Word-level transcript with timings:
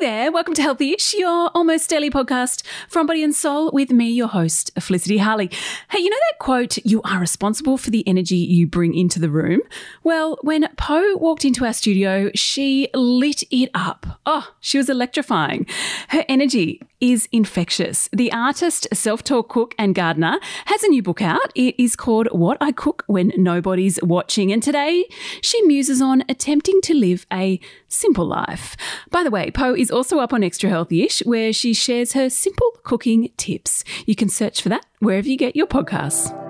there, 0.00 0.30
welcome 0.30 0.52
to 0.52 0.60
Healthy-ish, 0.60 1.14
your 1.14 1.50
almost 1.54 1.88
daily 1.88 2.10
podcast 2.10 2.62
from 2.86 3.06
Body 3.06 3.22
and 3.22 3.34
Soul 3.34 3.70
with 3.72 3.90
me, 3.90 4.10
your 4.10 4.28
host, 4.28 4.70
Felicity 4.78 5.16
Harley. 5.16 5.50
Hey, 5.88 6.00
you 6.00 6.10
know 6.10 6.16
that 6.16 6.38
quote, 6.38 6.76
you 6.84 7.00
are 7.02 7.18
responsible 7.18 7.78
for 7.78 7.90
the 7.90 8.06
energy 8.06 8.36
you 8.36 8.66
bring 8.66 8.94
into 8.94 9.18
the 9.18 9.30
room? 9.30 9.60
Well, 10.04 10.38
when 10.42 10.68
Poh 10.76 11.16
walked 11.16 11.46
into 11.46 11.64
our 11.64 11.72
studio, 11.72 12.30
she 12.34 12.88
lit 12.92 13.42
it 13.50 13.70
up. 13.72 14.20
Oh, 14.26 14.52
she 14.60 14.76
was 14.76 14.90
electrifying. 14.90 15.66
Her 16.08 16.26
energy 16.28 16.82
is 17.00 17.28
infectious. 17.32 18.08
The 18.12 18.32
artist, 18.32 18.86
self-taught 18.92 19.48
cook 19.48 19.74
and 19.78 19.94
gardener 19.94 20.38
has 20.66 20.82
a 20.82 20.88
new 20.88 21.02
book 21.02 21.22
out. 21.22 21.52
It 21.54 21.74
is 21.78 21.96
called 21.96 22.28
What 22.32 22.56
I 22.60 22.72
Cook 22.72 23.04
When 23.06 23.32
Nobody's 23.36 23.98
Watching. 24.02 24.52
And 24.52 24.62
today 24.62 25.06
she 25.42 25.60
muses 25.62 26.00
on 26.00 26.24
attempting 26.28 26.80
to 26.82 26.94
live 26.94 27.26
a 27.32 27.60
simple 27.88 28.26
life. 28.26 28.76
By 29.10 29.22
the 29.22 29.30
way, 29.30 29.50
Poh 29.50 29.74
is 29.74 29.90
also 29.90 30.18
up 30.18 30.32
on 30.32 30.42
Extra 30.42 30.70
Healthy-ish 30.70 31.20
where 31.20 31.52
she 31.52 31.74
shares 31.74 32.12
her 32.12 32.30
simple 32.30 32.72
cooking 32.82 33.30
tips. 33.36 33.84
You 34.06 34.14
can 34.14 34.28
search 34.28 34.62
for 34.62 34.68
that 34.68 34.86
wherever 35.00 35.28
you 35.28 35.36
get 35.36 35.56
your 35.56 35.66
podcasts. 35.66 36.45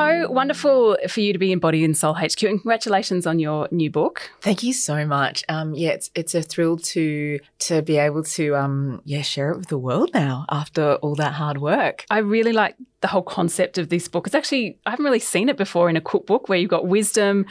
Poh, 0.00 0.30
wonderful 0.30 0.96
for 1.08 1.20
you 1.20 1.34
to 1.34 1.38
be 1.38 1.52
in 1.52 1.58
Body 1.58 1.84
and 1.84 1.94
Soul 1.94 2.14
HQ, 2.14 2.42
and 2.44 2.58
congratulations 2.58 3.26
on 3.26 3.38
your 3.38 3.68
new 3.70 3.90
book. 3.90 4.30
Thank 4.40 4.62
you 4.62 4.72
so 4.72 5.04
much. 5.06 5.44
Um, 5.48 5.74
yeah, 5.74 5.90
it's 5.90 6.10
it's 6.14 6.34
a 6.34 6.40
thrill 6.40 6.78
to 6.78 7.38
to 7.60 7.82
be 7.82 7.98
able 7.98 8.22
to 8.24 8.56
um, 8.56 9.02
yeah 9.04 9.20
share 9.20 9.50
it 9.50 9.58
with 9.58 9.68
the 9.68 9.76
world 9.76 10.10
now 10.14 10.46
after 10.50 10.94
all 10.96 11.14
that 11.16 11.34
hard 11.34 11.58
work. 11.58 12.06
I 12.08 12.18
really 12.18 12.52
like 12.52 12.76
the 13.02 13.08
whole 13.08 13.22
concept 13.22 13.76
of 13.76 13.90
this 13.90 14.08
book. 14.08 14.26
It's 14.26 14.34
actually 14.34 14.78
I 14.86 14.90
haven't 14.90 15.04
really 15.04 15.18
seen 15.18 15.50
it 15.50 15.58
before 15.58 15.90
in 15.90 15.96
a 15.96 16.00
cookbook 16.00 16.48
where 16.48 16.58
you've 16.58 16.70
got 16.70 16.86
wisdom, 16.86 17.44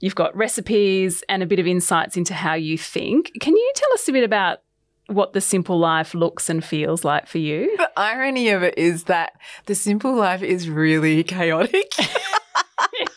you've 0.00 0.14
got 0.14 0.34
recipes, 0.34 1.22
and 1.28 1.42
a 1.42 1.46
bit 1.46 1.58
of 1.58 1.66
insights 1.66 2.16
into 2.16 2.32
how 2.32 2.54
you 2.54 2.78
think. 2.78 3.32
Can 3.40 3.54
you 3.54 3.72
tell 3.74 3.92
us 3.92 4.08
a 4.08 4.12
bit 4.12 4.24
about 4.24 4.60
what 5.12 5.32
the 5.32 5.40
simple 5.40 5.78
life 5.78 6.14
looks 6.14 6.48
and 6.48 6.64
feels 6.64 7.04
like 7.04 7.26
for 7.26 7.38
you? 7.38 7.76
The 7.76 7.90
irony 7.96 8.48
of 8.48 8.62
it 8.62 8.76
is 8.76 9.04
that 9.04 9.32
the 9.66 9.74
simple 9.74 10.14
life 10.14 10.42
is 10.42 10.68
really 10.68 11.22
chaotic. 11.24 11.92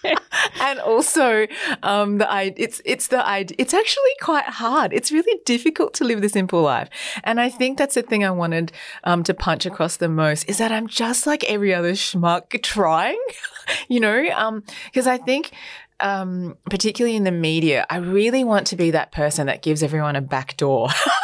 and 0.62 0.80
also, 0.80 1.48
um, 1.84 2.18
the 2.18 2.54
it's 2.58 2.82
it's 2.86 3.08
the 3.08 3.24
it's 3.58 3.74
actually 3.74 4.12
quite 4.22 4.46
hard. 4.46 4.94
It's 4.94 5.12
really 5.12 5.40
difficult 5.46 5.94
to 5.96 6.04
live 6.04 6.22
the 6.22 6.30
simple 6.30 6.62
life, 6.62 6.90
and 7.24 7.40
I 7.40 7.50
think 7.50 7.78
that's 7.78 7.96
the 7.96 8.02
thing 8.02 8.24
I 8.24 8.32
wanted 8.32 8.72
um, 9.04 9.24
to 9.24 9.34
punch 9.34 9.66
across 9.66 9.98
the 9.98 10.10
most 10.10 10.50
is 10.50 10.58
that 10.58 10.72
I'm 10.72 10.88
just 10.88 11.26
like 11.28 11.44
every 11.46 11.74
other 11.74 11.94
schmuck 11.94 12.62
trying, 12.62 13.22
you 13.88 14.00
know, 14.00 14.62
because 14.86 15.08
I 15.08 15.18
think 15.18 15.52
um, 16.00 16.58
particularly 16.70 17.16
in 17.16 17.24
the 17.24 17.32
media, 17.32 17.86
I 17.90 17.98
really 17.98 18.44
want 18.44 18.68
to 18.68 18.76
be 18.76 18.92
that 18.92 19.12
person 19.12 19.48
that 19.48 19.62
gives 19.62 19.82
everyone 19.82 20.16
a 20.16 20.22
back 20.22 20.58
door. 20.58 20.90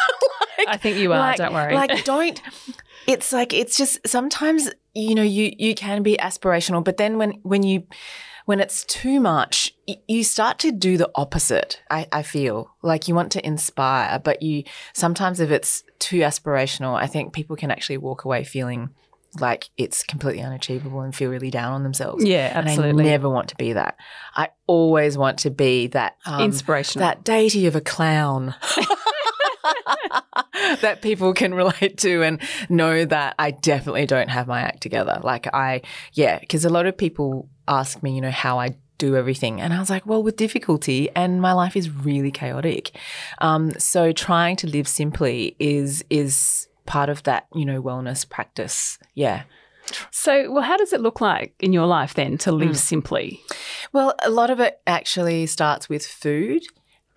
I 0.68 0.78
think 0.78 0.98
you 0.98 1.12
are, 1.14 1.20
like, 1.20 1.38
don't 1.38 1.54
worry. 1.54 1.74
Like, 1.74 2.04
don't. 2.04 2.42
It's 3.08 3.34
like 3.34 3.54
it's 3.54 3.78
just 3.78 4.00
sometimes 4.08 4.70
you 4.94 5.16
know 5.16 5.24
you 5.24 5.54
you 5.58 5.74
can 5.76 6.04
be 6.04 6.18
aspirational, 6.18 6.84
but 6.84 6.98
then 6.98 7.18
when 7.18 7.32
when 7.44 7.64
you 7.64 7.88
when 8.46 8.60
it's 8.60 8.84
too 8.86 9.20
much, 9.20 9.74
you 10.08 10.24
start 10.24 10.60
to 10.60 10.72
do 10.72 10.98
the 10.98 11.10
opposite. 11.16 11.82
I, 11.90 12.08
I 12.12 12.24
feel 12.24 12.72
like 12.82 13.08
you 13.08 13.16
want 13.16 13.32
to 13.34 13.46
inspire, 13.46 14.20
but 14.20 14.42
you 14.42 14.64
sometimes 14.94 15.40
if 15.40 15.52
it's 15.52 15.84
too 16.00 16.20
aspirational, 16.20 16.96
I 16.96 17.08
think 17.08 17.34
people 17.34 17.56
can 17.56 17.72
actually 17.72 17.98
walk 17.98 18.26
away 18.26 18.44
feeling 18.44 18.90
like 19.40 19.70
it's 19.78 20.04
completely 20.04 20.42
unachievable 20.42 21.02
and 21.02 21.16
feel 21.16 21.30
really 21.30 21.50
down 21.52 21.72
on 21.72 21.84
themselves. 21.84 22.24
Yeah, 22.24 22.52
absolutely. 22.54 22.90
And 22.90 23.02
I 23.02 23.04
never 23.04 23.30
want 23.30 23.50
to 23.50 23.56
be 23.56 23.74
that. 23.74 23.96
I 24.36 24.50
always 24.68 25.18
want 25.18 25.40
to 25.40 25.50
be 25.50 25.88
that 25.88 26.18
um, 26.26 26.42
inspirational, 26.42 27.08
that 27.08 27.24
deity 27.24 27.68
of 27.68 27.76
a 27.76 27.82
clown. 27.82 28.56
that 30.82 31.02
people 31.02 31.34
can 31.34 31.54
relate 31.54 31.98
to 32.00 32.24
and 32.24 32.42
know 32.70 33.06
that 33.06 33.36
I 33.40 33.52
definitely 33.52 34.06
don't 34.06 34.30
have 34.30 34.48
my 34.48 34.62
act 34.62 34.82
together. 34.82 35.20
Like 35.24 35.48
I, 35.54 35.82
yeah, 36.14 36.40
because 36.40 36.66
a 36.66 36.70
lot 36.70 36.86
of 36.86 36.98
people 36.98 37.50
ask 37.68 38.02
me, 38.04 38.16
you 38.16 38.22
know, 38.22 38.32
how 38.32 38.60
I 38.60 38.76
do 39.02 39.16
everything. 39.16 39.60
And 39.60 39.74
I 39.74 39.80
was 39.80 39.90
like, 39.90 40.06
well, 40.06 40.22
with 40.22 40.36
difficulty, 40.36 41.10
and 41.16 41.42
my 41.42 41.54
life 41.54 41.76
is 41.76 41.90
really 41.90 42.32
chaotic. 42.32 42.92
Um, 43.40 43.72
so 43.80 44.12
trying 44.12 44.56
to 44.58 44.68
live 44.68 44.88
simply 44.88 45.56
is 45.60 46.06
is 46.10 46.68
part 46.86 47.10
of 47.10 47.24
that, 47.24 47.48
you 47.56 47.66
know, 47.66 47.82
wellness 47.82 48.30
practice. 48.30 49.00
Yeah. 49.16 49.44
So, 50.12 50.52
well, 50.52 50.64
how 50.64 50.78
does 50.78 50.94
it 50.94 51.02
look 51.02 51.20
like 51.20 51.56
in 51.60 51.74
your 51.74 51.88
life 51.88 52.14
then 52.14 52.38
to 52.40 52.52
live 52.52 52.72
mm. 52.72 52.76
simply? 52.76 53.42
Well, 53.92 54.14
a 54.24 54.30
lot 54.30 54.52
of 54.52 54.60
it 54.60 54.80
actually 54.86 55.48
starts 55.48 55.90
with 55.90 56.06
food, 56.06 56.62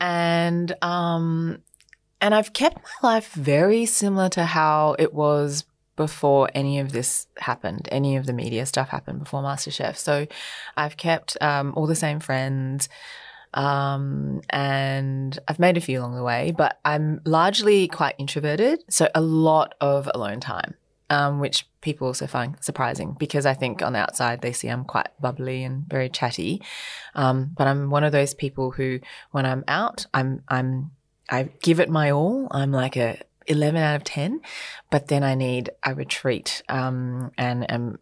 and 0.01 0.75
um, 0.83 1.63
and 2.25 2.35
I've 2.35 2.55
kept 2.55 2.79
my 2.79 3.11
life 3.11 3.35
very 3.35 3.85
similar 3.85 4.31
to 4.31 4.47
how 4.47 4.97
it 4.99 5.13
was 5.13 5.67
before 5.95 6.49
any 6.55 6.81
of 6.81 6.91
this 6.91 7.27
happened, 7.37 7.87
any 7.93 8.17
of 8.17 8.25
the 8.25 8.33
media 8.33 8.65
stuff 8.65 8.89
happened 8.89 9.19
before 9.19 9.43
MasterChef. 9.43 9.99
So, 9.99 10.27
I've 10.75 10.97
kept 10.97 11.37
um, 11.43 11.75
all 11.77 11.87
the 11.87 11.95
same 11.95 12.21
friends. 12.21 12.89
Um, 13.53 14.41
and 14.49 15.39
I've 15.47 15.59
made 15.59 15.77
a 15.77 15.83
few 15.83 16.01
along 16.01 16.17
the 16.17 16.25
way, 16.25 16.55
but 16.57 16.81
I'm 16.83 17.21
largely 17.25 17.89
quite 17.89 18.15
introverted. 18.19 18.83
So 18.89 19.09
a 19.15 19.21
lot 19.21 19.75
of 19.81 20.11
alone 20.15 20.41
time. 20.41 20.75
Um, 21.11 21.39
which 21.39 21.69
people 21.83 22.07
also 22.07 22.27
find 22.27 22.57
surprising 22.63 23.15
because 23.19 23.45
I 23.45 23.53
think 23.53 23.83
on 23.83 23.93
the 23.93 23.99
outside 23.99 24.41
they 24.41 24.53
see 24.53 24.69
I'm 24.69 24.87
quite 24.87 25.09
bubbly 25.21 25.63
and 25.63 25.87
very 25.87 26.09
chatty. 26.09 26.63
Um, 27.15 27.51
but 27.57 27.67
I'm 27.69 27.91
one 27.91 28.05
of 28.05 28.11
those 28.11 28.33
people 28.33 28.71
who, 28.71 29.01
when 29.31 29.45
I'm 29.45 29.65
out, 29.69 30.07
I'm 30.15 30.43
I'm 30.49 30.91
I 31.31 31.45
give 31.63 31.81
it 31.81 31.89
my 31.89 32.11
all. 32.11 32.49
I'm 32.51 32.73
like 32.73 32.97
a 32.97 33.21
11 33.47 33.81
out 33.81 33.97
of 33.97 34.05
10, 34.05 34.41
but 34.91 35.09
then 35.09 35.23
I 35.23 35.35
need 35.35 35.71
a 35.85 35.95
retreat 35.95 36.63
um, 36.69 37.33
and 37.37 37.71
am 37.71 37.99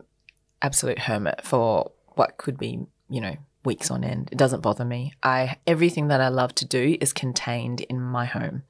absolute 0.61 1.01
hermit 1.01 1.41
for 1.43 1.93
what 2.15 2.37
could 2.37 2.59
be, 2.59 2.87
you 3.09 3.21
know, 3.21 3.37
weeks 3.65 3.91
on 3.91 4.03
end. 4.05 4.29
It 4.33 4.39
doesn't 4.39 4.61
bother 4.61 4.85
me. 4.85 5.13
I 5.23 5.57
everything 5.67 6.09
that 6.09 6.21
I 6.21 6.29
love 6.29 6.55
to 6.57 6.65
do 6.65 6.97
is 7.01 7.13
contained 7.13 7.81
in 7.83 8.01
my 8.01 8.25
home. 8.25 8.65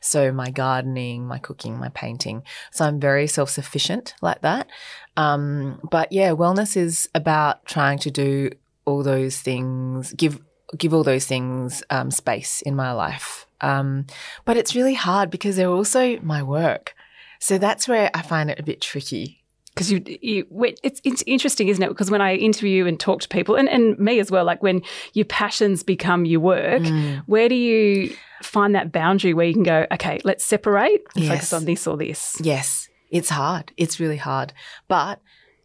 So 0.00 0.30
my 0.32 0.50
gardening, 0.50 1.26
my 1.26 1.38
cooking, 1.38 1.78
my 1.78 1.88
painting. 1.88 2.42
So 2.70 2.84
I'm 2.84 3.00
very 3.00 3.26
self-sufficient 3.26 4.14
like 4.22 4.42
that. 4.42 4.68
Um, 5.16 5.80
but 5.90 6.12
yeah, 6.12 6.30
wellness 6.30 6.76
is 6.76 7.08
about 7.14 7.64
trying 7.66 7.98
to 8.00 8.10
do 8.10 8.50
all 8.84 9.02
those 9.02 9.40
things, 9.40 10.12
give 10.12 10.40
give 10.76 10.92
all 10.92 11.04
those 11.04 11.26
things 11.26 11.82
um, 11.90 12.10
space 12.10 12.62
in 12.62 12.74
my 12.74 12.92
life. 12.92 13.46
Um, 13.60 14.06
but 14.44 14.56
it's 14.56 14.74
really 14.74 14.94
hard 14.94 15.30
because 15.30 15.56
they're 15.56 15.70
also 15.70 16.18
my 16.20 16.42
work. 16.42 16.94
So 17.38 17.58
that's 17.58 17.88
where 17.88 18.10
I 18.14 18.22
find 18.22 18.50
it 18.50 18.58
a 18.58 18.62
bit 18.62 18.80
tricky 18.80 19.42
because 19.76 19.92
you, 19.92 20.02
you 20.22 20.46
it's, 20.82 21.00
it's 21.04 21.22
interesting 21.26 21.68
isn't 21.68 21.82
it 21.82 21.88
because 21.88 22.10
when 22.10 22.22
i 22.22 22.34
interview 22.34 22.86
and 22.86 22.98
talk 22.98 23.20
to 23.20 23.28
people 23.28 23.54
and, 23.54 23.68
and 23.68 23.98
me 23.98 24.18
as 24.18 24.30
well 24.30 24.44
like 24.44 24.62
when 24.62 24.80
your 25.12 25.26
passions 25.26 25.82
become 25.82 26.24
your 26.24 26.40
work 26.40 26.82
mm. 26.82 27.22
where 27.26 27.48
do 27.48 27.54
you 27.54 28.14
find 28.42 28.74
that 28.74 28.90
boundary 28.90 29.34
where 29.34 29.46
you 29.46 29.52
can 29.52 29.62
go 29.62 29.86
okay 29.92 30.18
let's 30.24 30.44
separate 30.44 31.02
and 31.14 31.24
yes. 31.24 31.32
focus 31.32 31.52
on 31.52 31.64
this 31.66 31.86
or 31.86 31.96
this 31.96 32.36
yes 32.40 32.88
it's 33.10 33.28
hard 33.28 33.70
it's 33.76 34.00
really 34.00 34.16
hard 34.16 34.52
but 34.88 35.20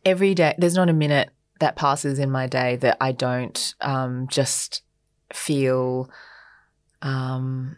every 0.06 0.36
day 0.36 0.54
there's 0.58 0.76
not 0.76 0.90
a 0.90 0.94
minute 0.94 1.30
that 1.60 1.76
passes 1.76 2.20
in 2.20 2.30
my 2.30 2.48
day 2.48 2.76
that 2.76 2.98
i 3.00 3.12
don't 3.12 3.76
um, 3.82 4.28
just 4.30 4.84
feel 5.34 6.10
um, 7.02 7.78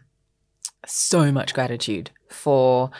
so 0.86 1.32
much 1.32 1.54
gratitude 1.54 2.10
for 2.28 2.90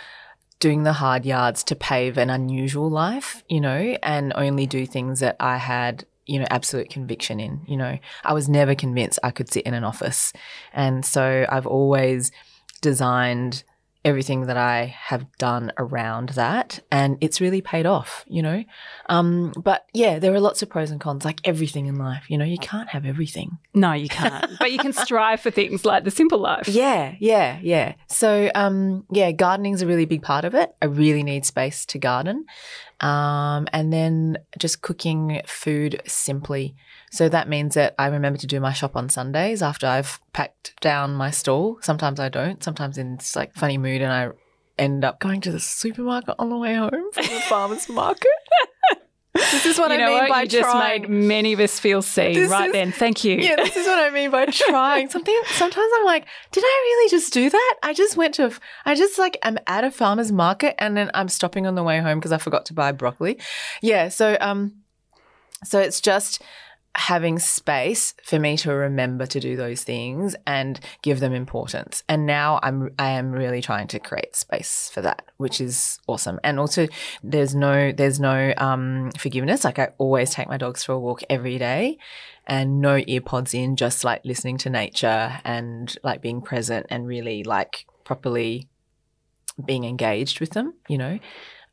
doing 0.60 0.84
the 0.84 0.94
hard 0.94 1.26
yards 1.26 1.62
to 1.65 1.76
pave 1.76 2.16
an 2.16 2.31
unusual 2.31 2.88
life, 2.88 3.42
you 3.48 3.60
know, 3.60 3.97
and 4.03 4.33
only 4.34 4.66
do 4.66 4.86
things 4.86 5.21
that 5.21 5.36
I 5.39 5.59
had, 5.59 6.06
you 6.27 6.39
know, 6.39 6.47
absolute 6.51 6.89
conviction 6.89 7.41
in. 7.41 7.60
You 7.66 7.77
know, 7.77 7.98
I 8.24 8.33
was 8.33 8.48
never 8.48 8.74
convinced 8.74 9.18
I 9.22 9.30
could 9.30 9.53
sit 9.53 9.66
in 9.66 9.74
an 9.74 9.84
office. 9.84 10.33
And 10.72 11.04
so 11.04 11.45
I've 11.48 11.66
always 11.66 12.30
designed 12.80 13.65
everything 14.04 14.47
that 14.47 14.56
I 14.56 14.95
have 14.98 15.27
done 15.39 15.72
around 15.78 16.30
that. 16.30 16.80
And 16.91 17.16
it's 17.21 17.41
really 17.41 17.62
paid 17.62 17.86
off, 17.86 18.24
you 18.28 18.42
know? 18.42 18.65
Um, 19.09 19.53
but 19.56 19.86
yeah, 19.95 20.18
there 20.18 20.34
are 20.34 20.41
lots 20.41 20.62
of 20.62 20.68
pros 20.68 20.91
and 20.91 21.01
cons, 21.01 21.24
like 21.24 21.41
everything 21.45 21.86
in 21.86 21.97
life. 21.97 22.24
You 22.28 22.36
know, 22.36 22.45
you 22.45 22.59
can't 22.59 22.91
have 22.91 23.06
everything. 23.06 23.59
No, 23.72 23.92
you 23.92 24.09
can't. 24.09 24.59
but 24.59 24.72
you 24.72 24.78
can 24.78 24.92
strive 25.04 25.41
for 25.41 25.51
things 25.51 25.84
like 25.84 26.04
the 26.04 26.10
simple 26.10 26.39
life. 26.39 26.68
Yeah, 26.68 27.15
yeah, 27.18 27.59
yeah. 27.62 27.95
So, 28.09 28.51
um, 28.54 29.06
yeah, 29.10 29.33
gardening's 29.33 29.80
a 29.80 29.86
really 29.86 30.04
big 30.06 30.22
part 30.22 30.45
of 30.45 30.54
it. 30.54 30.74
I 30.83 30.86
really 30.86 31.22
need 31.22 31.47
space 31.47 31.86
to 31.86 31.98
garden. 31.98 32.45
Um, 33.01 33.66
and 33.72 33.92
then 33.92 34.39
just 34.59 34.83
cooking 34.83 35.41
food 35.47 36.01
simply. 36.06 36.77
So 37.15 37.28
that 37.28 37.49
means 37.49 37.75
that 37.75 37.95
I 37.97 38.09
remember 38.09 38.39
to 38.41 38.47
do 38.47 38.59
my 38.59 38.72
shop 38.72 38.97
on 38.97 39.09
Sundays 39.09 39.63
after 39.63 39.87
I've 39.87 40.21
packed 40.33 40.75
down 40.81 41.15
my 41.15 41.31
stall. 41.31 41.78
Sometimes 41.81 42.19
I 42.19 42.28
don't. 42.28 42.61
Sometimes 42.63 42.99
in 42.99 43.16
this 43.19 43.37
like 43.37 43.55
funny 43.55 43.78
mood 43.78 44.03
and 44.03 44.13
I 44.13 44.31
end 44.78 45.05
up 45.05 45.21
going 45.21 45.41
to 45.43 45.53
the 45.53 45.61
supermarket 45.61 46.34
on 46.41 46.51
the 46.51 46.59
way 46.59 46.75
home 46.75 47.13
from 47.13 47.22
the 47.25 47.41
farmer's 47.49 47.89
market. 47.89 48.27
This 49.37 49.66
is 49.66 49.78
what 49.81 49.91
you 49.91 49.97
I 49.97 50.07
mean 50.07 50.13
what? 50.15 50.28
by 50.28 50.43
you 50.43 50.49
just 50.49 50.63
trying. 50.71 51.03
made 51.03 51.11
many 51.11 51.53
of 51.55 51.59
us 51.59 51.81
feel 51.81 52.03
seen 52.03 52.34
This 52.34 52.49
right 52.51 52.66
is- 52.69 52.72
then. 52.72 52.93
Thank 52.93 53.25
you. 53.25 53.34
Yeah, 53.37 53.57
this 53.57 53.77
is 53.77 53.84
what 53.84 53.99
I 53.99 54.11
mean 54.11 54.31
by 54.31 54.47
trying 54.51 55.11
something. 55.11 55.37
Sometimes 55.47 55.91
I'm 55.99 56.05
like, 56.05 56.27
did 56.53 56.63
I 56.65 56.81
really 56.84 57.11
just 57.11 57.33
do 57.33 57.51
that? 57.51 57.75
I 57.83 57.95
just 57.95 58.16
went 58.16 58.34
to, 58.37 58.53
I 58.84 58.95
just 58.95 59.19
like, 59.19 59.37
I'm 59.43 59.59
at 59.66 59.83
a 59.83 59.91
farmer's 59.91 60.31
market 60.31 60.77
and 60.78 60.97
then 60.97 61.11
I'm 61.15 61.28
stopping 61.28 61.66
on 61.66 61.75
the 61.75 61.83
way 61.83 61.99
home 62.01 62.19
because 62.21 62.31
I 62.31 62.39
forgot 62.39 62.65
to 62.66 62.75
buy 62.75 62.93
broccoli. 62.93 63.41
Yeah. 63.83 64.09
So, 64.09 64.37
um, 64.41 64.75
so 65.65 65.81
it's 65.81 66.01
just 66.01 66.41
having 66.96 67.38
space 67.38 68.14
for 68.22 68.38
me 68.38 68.56
to 68.56 68.72
remember 68.72 69.26
to 69.26 69.41
do 69.41 69.56
those 69.56 69.82
things 69.82 70.36
and 70.46 70.78
give 71.02 71.18
them 71.20 71.32
importance. 71.32 72.04
And 72.08 72.24
now 72.24 72.60
I'm, 72.62 72.91
I 72.98 73.10
am 73.10 73.32
really 73.32 73.60
trying 73.60 73.88
to 73.88 73.98
create 73.98 74.36
space 74.36 74.91
for 74.94 75.02
that, 75.02 75.22
which 75.36 75.60
is 75.60 75.98
awesome. 76.06 76.38
And 76.44 76.60
also 76.60 76.86
there's 77.22 77.54
no, 77.54 77.91
there's 77.91 78.20
no, 78.20 78.54
um, 78.58 79.10
forgiveness. 79.18 79.64
Like 79.64 79.78
I 79.78 79.88
always 79.98 80.30
take 80.30 80.48
my 80.48 80.56
dogs 80.56 80.84
for 80.84 80.92
a 80.92 80.98
walk 80.98 81.22
every 81.28 81.58
day 81.58 81.98
and 82.46 82.80
no 82.80 83.00
earpods 83.00 83.54
in, 83.54 83.74
just 83.74 84.04
like 84.04 84.24
listening 84.24 84.58
to 84.58 84.70
nature 84.70 85.41
and 85.44 85.96
like 86.04 86.22
being 86.22 86.42
present 86.42 86.86
and 86.91 87.08
really 87.08 87.42
like 87.42 87.86
properly 88.04 88.68
being 89.64 89.84
engaged 89.84 90.41
with 90.41 90.50
them, 90.50 90.74
you 90.88 90.98
know? 90.98 91.18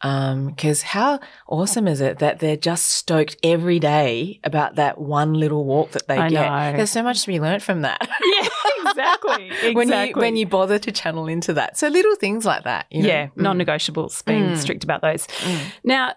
Because 0.02 0.82
how 0.82 1.20
awesome 1.48 1.88
is 1.88 2.02
it 2.02 2.20
that 2.20 2.40
they're 2.40 2.58
just 2.58 2.88
stoked 2.88 3.38
every 3.44 3.80
day 3.80 4.40
about 4.44 4.76
that 4.76 5.00
one 5.00 5.34
little 5.36 5.64
walk 5.64 5.92
that 5.92 6.08
they 6.08 6.18
I 6.18 6.30
get? 6.30 6.42
know. 6.50 6.78
There's 6.78 6.90
so 6.90 7.04
much 7.04 7.22
to 7.22 7.28
be 7.28 7.40
learnt 7.40 7.62
from 7.62 7.82
that. 7.82 8.08
Yeah, 8.24 8.48
exactly. 8.92 9.50
exactly. 9.50 9.74
when 9.74 9.90
you 9.90 10.14
when 10.16 10.36
you 10.36 10.46
bother 10.48 10.78
to 10.80 10.92
channel 10.92 11.28
into 11.28 11.54
that, 11.54 11.78
so 11.78 11.88
little 11.88 12.16
things 12.16 12.46
like 12.46 12.64
that. 12.64 12.88
You 12.92 13.04
know? 13.04 13.08
yeah, 13.08 13.26
Mm. 13.28 13.38
non-negotiables, 13.38 14.26
being 14.26 14.44
Mm. 14.52 14.58
strict 14.58 14.84
about 14.84 15.02
those. 15.02 15.28
Mm. 15.28 15.60
Now, 15.84 16.14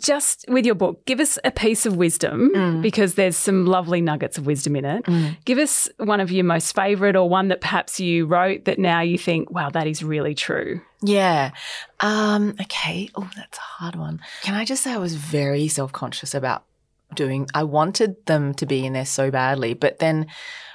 just 0.00 0.44
with 0.48 0.64
your 0.64 0.74
book, 0.74 1.04
give 1.04 1.20
us 1.20 1.38
a 1.44 1.50
piece 1.50 1.84
of 1.86 1.96
wisdom 1.96 2.50
Mm. 2.54 2.82
because 2.82 3.14
there's 3.14 3.36
some 3.36 3.66
lovely 3.66 4.00
nuggets 4.00 4.38
of 4.38 4.46
wisdom 4.46 4.76
in 4.76 4.84
it. 4.84 5.04
Mm. 5.04 5.36
Give 5.44 5.58
us 5.58 5.88
one 5.98 6.20
of 6.20 6.30
your 6.32 6.44
most 6.44 6.74
favorite 6.74 7.14
or 7.16 7.28
one 7.28 7.48
that 7.48 7.60
perhaps 7.60 8.00
you 8.00 8.26
wrote 8.26 8.64
that 8.64 8.78
now 8.78 9.00
you 9.00 9.18
think, 9.18 9.50
wow, 9.50 9.68
that 9.70 9.86
is 9.86 10.02
really 10.02 10.34
true. 10.34 10.80
Yeah. 11.02 11.50
Um, 12.00 12.54
okay. 12.60 13.08
Oh, 13.14 13.28
that's 13.36 13.58
a 13.58 13.60
hard 13.60 13.96
one. 13.96 14.20
Can 14.42 14.54
I 14.54 14.64
just 14.64 14.82
say 14.82 14.92
I 14.92 14.98
was 14.98 15.14
very 15.16 15.68
self 15.68 15.92
conscious 15.92 16.34
about 16.34 16.64
doing, 17.14 17.48
I 17.54 17.64
wanted 17.64 18.26
them 18.26 18.54
to 18.54 18.66
be 18.66 18.84
in 18.84 18.92
there 18.92 19.06
so 19.06 19.30
badly, 19.30 19.74
but 19.74 19.98
then 19.98 20.26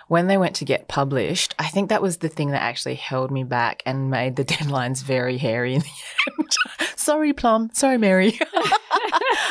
when 0.08 0.28
they 0.28 0.38
went 0.38 0.56
to 0.58 0.66
get 0.66 0.88
published, 0.88 1.54
I 1.60 1.68
think 1.68 1.90
that 1.90 2.02
was 2.02 2.18
the 2.18 2.30
thing 2.30 2.52
that 2.52 2.62
actually 2.62 2.96
held 2.96 3.30
me 3.30 3.44
back 3.44 3.84
and 3.86 4.10
made 4.10 4.36
the 4.36 4.46
deadlines 4.46 5.04
very 5.04 5.38
hairy 5.38 5.76
in 5.76 5.82
the 5.82 6.40
end. 6.40 6.90
Sorry, 6.96 7.34
Plum. 7.34 7.70
Sorry, 7.74 7.98
Mary. 7.98 8.40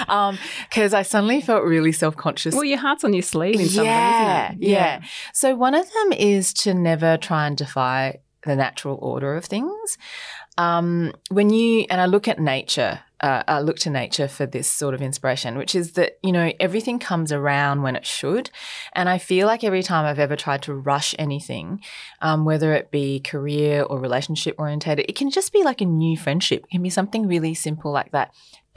Um, 0.08 0.38
because 0.68 0.92
I 0.94 1.02
suddenly 1.02 1.40
felt 1.40 1.64
really 1.64 1.90
self 1.90 2.16
conscious 2.16 2.54
Well, 2.54 2.64
your 2.64 2.78
heart's 2.78 3.02
on 3.02 3.14
your 3.14 3.22
sleeve 3.22 3.58
in 3.58 3.66
some 3.66 3.86
yeah, 3.86 4.50
way, 4.50 4.56
it? 4.60 4.68
Yeah. 4.68 5.02
So 5.32 5.56
one 5.56 5.74
of 5.74 5.86
them 5.86 6.12
is 6.12 6.52
to 6.54 6.74
never 6.74 7.16
try 7.16 7.46
and 7.46 7.56
defy 7.56 8.18
the 8.44 8.56
natural 8.56 8.98
order 9.00 9.34
of 9.34 9.44
things. 9.44 9.98
Um, 10.58 11.12
when 11.30 11.50
you 11.50 11.86
and 11.90 12.00
I 12.00 12.06
look 12.06 12.28
at 12.28 12.38
nature, 12.38 13.00
uh, 13.20 13.42
I 13.48 13.60
look 13.60 13.78
to 13.80 13.90
nature 13.90 14.28
for 14.28 14.46
this 14.46 14.70
sort 14.70 14.94
of 14.94 15.02
inspiration, 15.02 15.56
which 15.56 15.74
is 15.74 15.92
that 15.92 16.18
you 16.22 16.32
know 16.32 16.52
everything 16.60 16.98
comes 16.98 17.32
around 17.32 17.82
when 17.82 17.96
it 17.96 18.06
should, 18.06 18.50
and 18.92 19.08
I 19.08 19.18
feel 19.18 19.46
like 19.46 19.64
every 19.64 19.82
time 19.82 20.04
I've 20.04 20.18
ever 20.18 20.36
tried 20.36 20.62
to 20.62 20.74
rush 20.74 21.14
anything, 21.18 21.80
um, 22.20 22.44
whether 22.44 22.72
it 22.74 22.90
be 22.90 23.20
career 23.20 23.82
or 23.82 23.98
relationship 23.98 24.54
orientated, 24.58 25.06
it 25.08 25.16
can 25.16 25.30
just 25.30 25.52
be 25.52 25.62
like 25.62 25.80
a 25.80 25.86
new 25.86 26.16
friendship. 26.16 26.64
It 26.64 26.70
can 26.70 26.82
be 26.82 26.90
something 26.90 27.26
really 27.26 27.54
simple 27.54 27.92
like 27.92 28.12
that. 28.12 28.32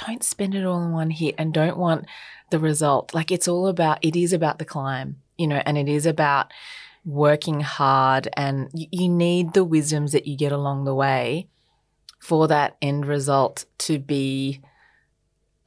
Don't 0.06 0.24
spend 0.24 0.56
it 0.56 0.66
all 0.66 0.84
in 0.84 0.92
one 0.92 1.12
hit, 1.12 1.36
and 1.38 1.54
don't 1.54 1.78
want 1.78 2.06
the 2.50 2.60
result. 2.60 3.14
Like 3.14 3.32
it's 3.32 3.48
all 3.48 3.68
about, 3.68 4.00
it 4.02 4.16
is 4.16 4.34
about 4.34 4.60
the 4.60 4.66
climb, 4.66 5.18
you 5.38 5.48
know, 5.48 5.62
and 5.66 5.78
it 5.78 5.88
is 5.88 6.06
about 6.06 6.52
working 7.06 7.62
hard 7.62 8.28
and 8.34 8.70
you, 8.74 8.88
you 8.92 9.10
need 9.10 9.54
the 9.54 9.64
wisdoms 9.64 10.12
that 10.12 10.28
you 10.28 10.36
get 10.36 10.52
along 10.52 10.84
the 10.84 10.94
way 10.94 11.48
for 12.20 12.48
that 12.48 12.78
end 12.82 13.06
result 13.06 13.66
to 13.80 14.00
be 14.00 14.62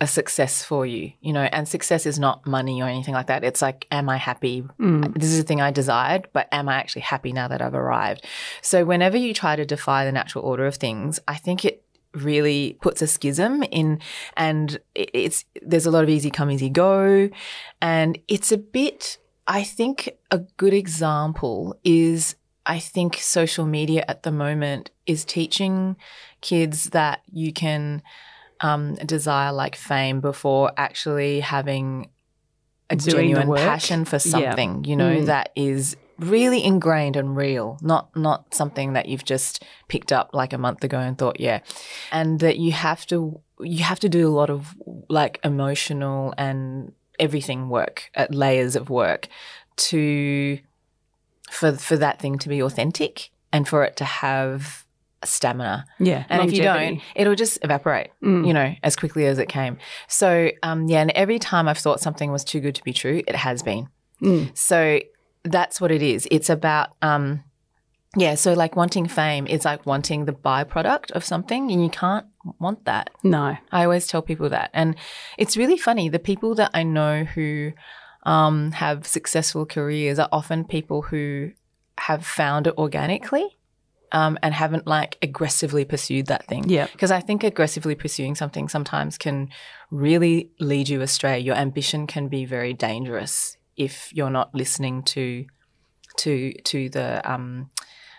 a 0.03 0.07
success 0.07 0.65
for 0.65 0.85
you, 0.85 1.13
you 1.21 1.33
know, 1.33 1.43
and 1.53 1.69
success 1.69 2.07
is 2.07 2.19
not 2.19 2.45
money 2.45 2.83
or 2.83 2.89
anything 2.89 3.15
like 3.15 3.29
that. 3.29 3.45
It's 3.45 3.63
like, 3.63 3.87
am 3.93 4.09
I 4.09 4.17
happy? 4.17 4.63
Mm. 4.81 5.15
This 5.15 5.31
is 5.31 5.39
the 5.39 5.45
thing 5.45 5.61
I 5.61 5.71
desired, 5.71 6.27
but 6.33 6.49
am 6.51 6.69
I 6.69 6.75
actually 6.75 7.03
happy 7.03 7.33
now 7.33 7.47
that 7.47 7.63
I've 7.63 7.75
arrived? 7.75 8.27
So 8.63 8.85
whenever 8.85 9.17
you 9.17 9.33
try 9.33 9.55
to 9.55 9.65
defy 9.65 10.05
the 10.05 10.11
natural 10.11 10.45
order 10.45 10.67
of 10.67 10.75
things, 10.75 11.21
I 11.29 11.37
think 11.37 11.65
it 11.65 11.85
really 12.15 12.77
puts 12.81 13.01
a 13.01 13.07
schism 13.07 13.63
in 13.71 14.01
and 14.37 14.81
it's 14.95 15.45
there's 15.63 15.87
a 15.87 15.91
lot 15.91 16.03
of 16.03 16.11
easy 16.11 16.31
come 16.31 16.51
easy 16.51 16.69
go 16.69 17.31
and 17.81 18.19
it's 18.29 18.53
a 18.53 18.59
bit 18.59 19.17
i 19.47 19.63
think 19.63 20.11
a 20.31 20.39
good 20.59 20.75
example 20.75 21.75
is 21.85 22.37
i 22.67 22.79
think 22.79 23.17
social 23.17 23.67
media 23.67 24.05
at 24.09 24.23
the 24.23 24.31
moment 24.32 24.91
is 25.06 25.25
teaching 25.25 25.97
kids 26.41 26.91
that 26.91 27.20
you 27.32 27.53
can 27.53 28.03
um, 28.61 28.94
desire 28.94 29.53
like 29.53 29.75
fame 29.75 30.20
before 30.20 30.70
actually 30.76 31.41
having 31.41 32.11
a 32.91 32.94
Doing 32.97 33.31
genuine 33.35 33.53
passion 33.56 34.05
for 34.05 34.17
Yeah. 34.17 34.20
something 34.31 34.85
you 34.85 34.94
know 34.97 35.20
Mm. 35.23 35.26
that 35.26 35.50
is 35.56 35.97
really 36.19 36.62
ingrained 36.62 37.17
and 37.17 37.35
real 37.37 37.79
not 37.82 38.14
not 38.14 38.55
something 38.55 38.93
that 38.93 39.06
you've 39.08 39.25
just 39.25 39.65
picked 39.88 40.12
up 40.12 40.31
like 40.32 40.53
a 40.53 40.58
month 40.58 40.85
ago 40.85 40.99
and 40.99 41.19
thought 41.19 41.41
yeah 41.41 41.61
and 42.12 42.38
that 42.41 42.58
you 42.58 42.70
have 42.70 43.05
to 43.06 43.41
you 43.61 43.82
have 43.82 43.99
to 44.00 44.08
do 44.08 44.29
a 44.29 44.31
lot 44.41 44.50
of 44.50 44.76
like 45.08 45.41
emotional 45.43 46.32
and 46.38 46.93
everything 47.19 47.69
work 47.69 48.11
at 48.15 48.32
layers 48.35 48.76
of 48.76 48.91
work 48.91 49.26
to 49.76 50.58
for 51.53 51.73
for 51.77 51.97
that 51.97 52.19
thing 52.21 52.39
to 52.39 52.49
be 52.49 52.61
authentic 52.63 53.31
and 53.53 53.69
for 53.69 53.85
it 53.85 53.97
to 53.97 54.05
have 54.05 54.85
stamina 55.25 55.85
Yeah. 56.01 56.25
and 56.29 56.43
if 56.49 56.53
you 56.57 56.63
don't 56.65 57.01
it'll 57.15 57.37
just 57.37 57.59
evaporate 57.63 58.11
Mm. 58.23 58.47
you 58.47 58.53
know 58.53 58.75
as 58.83 58.97
quickly 58.97 59.27
as 59.27 59.39
it 59.39 59.49
came 59.49 59.79
so 60.09 60.51
um 60.65 60.89
yeah 60.89 61.01
and 61.01 61.13
every 61.13 61.39
time 61.39 61.69
i've 61.69 61.79
thought 61.79 62.01
something 62.01 62.33
was 62.33 62.43
too 62.43 62.61
good 62.61 62.75
to 62.75 62.83
be 62.83 62.93
true 62.93 63.23
it 63.27 63.37
has 63.37 63.63
been 63.63 63.89
Mm. 64.21 64.57
so 64.57 65.01
that's 65.45 65.81
what 65.81 65.91
it 65.91 66.03
is. 66.03 66.29
It's 66.31 66.49
about, 66.49 66.91
um, 67.03 67.43
yeah, 68.17 68.37
so 68.37 68.53
like 68.53 68.77
wanting 68.77 69.09
fame 69.09 69.49
is 69.49 69.65
like 69.65 69.85
wanting 69.85 70.27
the 70.27 70.33
byproduct 70.33 71.11
of 71.11 71.25
something, 71.25 71.73
and 71.73 71.83
you 71.83 71.91
can't 71.91 72.27
want 72.61 72.85
that. 72.85 73.11
No. 73.25 73.57
I 73.73 73.83
always 73.83 74.07
tell 74.07 74.23
people 74.23 74.49
that. 74.51 74.71
And 74.73 74.95
it's 75.39 75.57
really 75.57 75.77
funny. 75.77 76.09
The 76.09 76.21
people 76.21 76.55
that 76.55 76.71
I 76.75 76.85
know 76.85 77.25
who 77.25 77.73
um, 78.24 78.72
have 78.72 79.06
successful 79.06 79.67
careers 79.67 80.19
are 80.19 80.29
often 80.32 80.64
people 80.64 81.02
who 81.02 81.52
have 81.98 82.24
found 82.24 82.67
it 82.67 82.76
organically 82.79 83.58
um, 84.12 84.38
and 84.43 84.55
haven't 84.55 84.86
like 84.86 85.19
aggressively 85.22 85.84
pursued 85.84 86.26
that 86.26 86.46
thing. 86.46 86.69
Yeah. 86.69 86.86
Because 86.93 87.10
I 87.10 87.20
think 87.20 87.43
aggressively 87.43 87.94
pursuing 87.94 88.34
something 88.34 88.69
sometimes 88.69 89.19
can 89.19 89.48
really 89.91 90.50
lead 90.60 90.88
you 90.88 91.00
astray. 91.00 91.41
Your 91.41 91.56
ambition 91.56 92.06
can 92.06 92.29
be 92.29 92.44
very 92.44 92.74
dangerous 92.74 93.56
if 93.76 94.12
you're 94.12 94.31
not 94.31 94.55
listening 94.55 95.02
to 95.02 95.46
to 96.19 96.52
to 96.64 96.91
the 96.91 97.22
um 97.31 97.70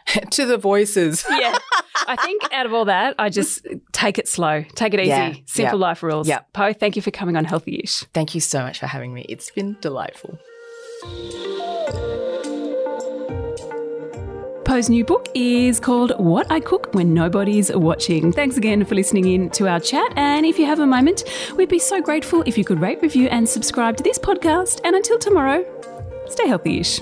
to 0.31 0.45
the 0.45 0.57
voices. 0.57 1.25
Yeah. 1.29 1.57
I 2.05 2.15
think 2.17 2.41
out 2.51 2.65
of 2.65 2.73
all 2.73 2.85
that, 2.85 3.15
I 3.17 3.29
just 3.29 3.65
take 3.93 4.17
it 4.19 4.27
slow, 4.27 4.63
take 4.75 4.93
it 4.93 4.99
easy, 4.99 5.09
Yeah, 5.09 5.33
simple 5.45 5.79
yeah, 5.79 5.85
life 5.87 6.03
rules. 6.03 6.27
yeah. 6.27 6.39
Poh, 6.51 6.73
thank 6.73 6.95
you 6.97 7.01
for 7.01 7.11
coming 7.11 7.37
on 7.37 7.45
Healthy 7.45 7.79
Ish. 7.83 8.01
Thank 8.13 8.35
you 8.35 8.41
so 8.41 8.59
much 8.61 8.79
for 8.79 8.87
having 8.87 9.13
me. 9.13 9.25
It's 9.29 9.49
been 9.51 9.77
delightful. 9.79 10.37
Poh's 14.65 14.89
new 14.89 15.05
book 15.05 15.29
is 15.35 15.79
called 15.79 16.13
What 16.17 16.51
I 16.51 16.59
Cook 16.59 16.93
When 16.93 17.13
Nobody's 17.13 17.71
Watching. 17.71 18.31
Thanks 18.31 18.57
again 18.57 18.83
for 18.85 18.95
listening 18.95 19.27
in 19.27 19.49
to 19.51 19.67
our 19.69 19.79
chat. 19.79 20.11
And 20.15 20.45
if 20.45 20.57
you 20.57 20.65
have 20.65 20.79
a 20.79 20.87
moment, 20.87 21.23
we'd 21.55 21.69
be 21.69 21.79
so 21.79 22.01
grateful 22.01 22.41
if 22.45 22.57
you 22.57 22.65
could 22.65 22.81
rate, 22.81 23.01
review, 23.01 23.27
and 23.27 23.47
subscribe 23.47 23.97
to 23.97 24.03
this 24.03 24.17
podcast. 24.17 24.81
And 24.83 24.95
until 24.95 25.19
tomorrow, 25.19 25.63
stay 26.27 26.47
healthy 26.47 26.79
ish. 26.79 27.01